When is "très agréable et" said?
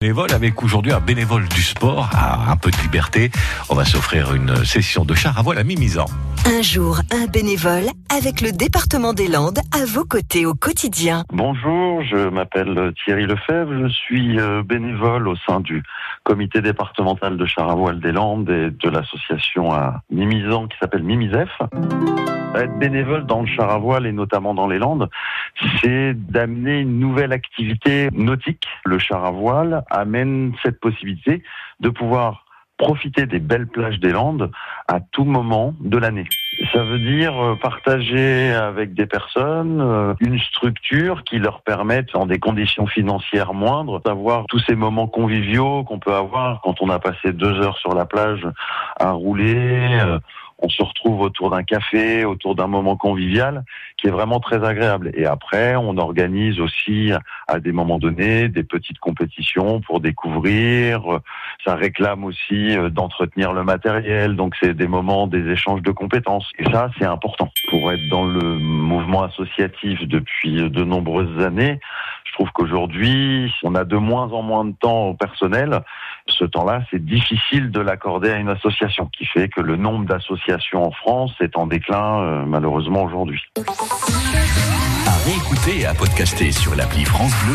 54.40-55.24